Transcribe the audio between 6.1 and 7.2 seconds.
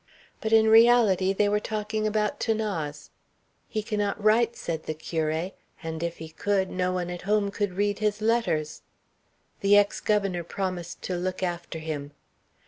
he could, no one